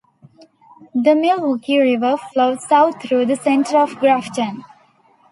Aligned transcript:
The 0.95 1.13
Milwaukee 1.13 1.77
River 1.79 2.17
flows 2.33 2.67
south 2.67 3.03
through 3.03 3.27
the 3.27 3.35
center 3.35 3.77
of 3.77 3.97
Grafton. 3.97 4.63